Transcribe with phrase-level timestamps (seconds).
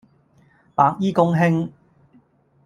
[0.73, 1.71] 白衣公卿